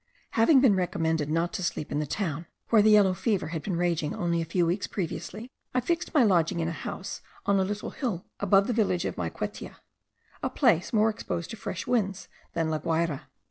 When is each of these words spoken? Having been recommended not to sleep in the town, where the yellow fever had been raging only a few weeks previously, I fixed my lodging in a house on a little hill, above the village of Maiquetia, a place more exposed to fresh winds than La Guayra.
Having 0.31 0.61
been 0.61 0.75
recommended 0.75 1.29
not 1.29 1.53
to 1.53 1.63
sleep 1.63 1.91
in 1.91 1.99
the 1.99 2.07
town, 2.07 2.47
where 2.69 2.81
the 2.81 2.89
yellow 2.89 3.13
fever 3.13 3.49
had 3.49 3.61
been 3.61 3.77
raging 3.77 4.15
only 4.15 4.41
a 4.41 4.45
few 4.45 4.65
weeks 4.65 4.87
previously, 4.87 5.51
I 5.75 5.79
fixed 5.79 6.11
my 6.11 6.23
lodging 6.23 6.59
in 6.59 6.67
a 6.67 6.71
house 6.71 7.21
on 7.45 7.59
a 7.59 7.63
little 7.63 7.91
hill, 7.91 8.25
above 8.39 8.65
the 8.65 8.73
village 8.73 9.05
of 9.05 9.15
Maiquetia, 9.15 9.75
a 10.41 10.49
place 10.49 10.91
more 10.91 11.11
exposed 11.11 11.51
to 11.51 11.55
fresh 11.55 11.85
winds 11.85 12.27
than 12.53 12.71
La 12.71 12.79
Guayra. 12.79 13.27